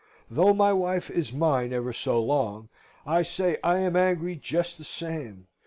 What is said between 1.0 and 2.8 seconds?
is mine ever so long,